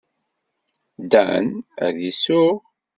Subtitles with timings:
[1.11, 1.45] Dan
[1.85, 2.57] ad isuɣ.